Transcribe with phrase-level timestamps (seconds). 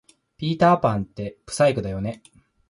[0.35, 2.23] ピーターパンって不細工だよね